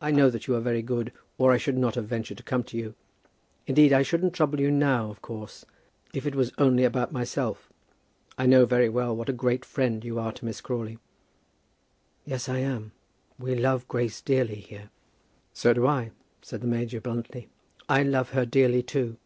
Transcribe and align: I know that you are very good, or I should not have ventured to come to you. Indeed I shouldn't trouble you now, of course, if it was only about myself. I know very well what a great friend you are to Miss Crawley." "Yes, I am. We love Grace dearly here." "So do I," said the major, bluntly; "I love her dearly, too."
I 0.00 0.10
know 0.10 0.30
that 0.30 0.48
you 0.48 0.56
are 0.56 0.60
very 0.60 0.82
good, 0.82 1.12
or 1.38 1.52
I 1.52 1.56
should 1.56 1.78
not 1.78 1.94
have 1.94 2.06
ventured 2.06 2.38
to 2.38 2.42
come 2.42 2.64
to 2.64 2.76
you. 2.76 2.96
Indeed 3.68 3.92
I 3.92 4.02
shouldn't 4.02 4.32
trouble 4.34 4.58
you 4.58 4.68
now, 4.68 5.12
of 5.12 5.22
course, 5.22 5.64
if 6.12 6.26
it 6.26 6.34
was 6.34 6.50
only 6.58 6.82
about 6.82 7.12
myself. 7.12 7.70
I 8.36 8.46
know 8.46 8.66
very 8.66 8.88
well 8.88 9.14
what 9.14 9.28
a 9.28 9.32
great 9.32 9.64
friend 9.64 10.04
you 10.04 10.18
are 10.18 10.32
to 10.32 10.44
Miss 10.44 10.60
Crawley." 10.60 10.98
"Yes, 12.24 12.48
I 12.48 12.58
am. 12.58 12.90
We 13.38 13.54
love 13.54 13.86
Grace 13.86 14.20
dearly 14.20 14.56
here." 14.56 14.90
"So 15.54 15.72
do 15.72 15.86
I," 15.86 16.10
said 16.42 16.62
the 16.62 16.66
major, 16.66 17.00
bluntly; 17.00 17.48
"I 17.88 18.02
love 18.02 18.30
her 18.30 18.44
dearly, 18.44 18.82
too." 18.82 19.18